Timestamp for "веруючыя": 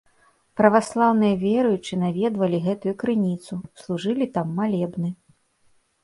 1.41-1.99